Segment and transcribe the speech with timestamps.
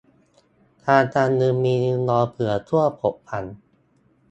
[0.85, 3.43] ทางการเงิน: มีเงินออมเผื่อช่วงผันผวน